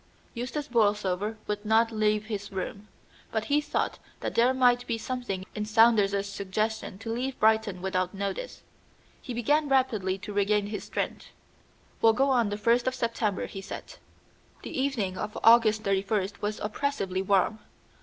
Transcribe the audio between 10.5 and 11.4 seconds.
his strength.